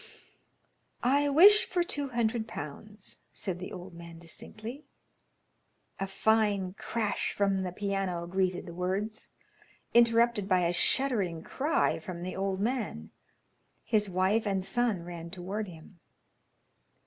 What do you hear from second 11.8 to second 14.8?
from the old man. His wife and